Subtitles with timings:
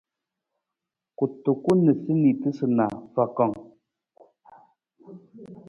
[1.17, 1.79] Kutukun
[2.21, 3.55] niisutu na fakang.